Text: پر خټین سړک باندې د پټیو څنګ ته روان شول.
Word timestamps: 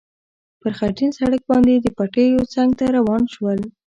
پر 0.59 0.71
خټین 0.79 1.11
سړک 1.19 1.41
باندې 1.49 1.73
د 1.79 1.87
پټیو 1.97 2.49
څنګ 2.53 2.69
ته 2.79 2.85
روان 2.97 3.23
شول. 3.33 3.59